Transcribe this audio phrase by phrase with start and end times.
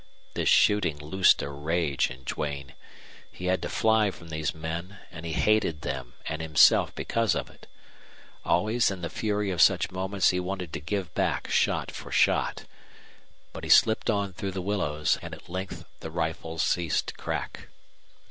[0.33, 2.73] This shooting loosed a rage in Duane.
[3.31, 7.51] He had to fly from these men, and he hated them and himself because of
[7.51, 7.67] it.
[8.43, 12.63] Always in the fury of such moments he wanted to give back shot for shot.
[13.53, 17.67] But he slipped on through the willows, and at length the rifles ceased to crack.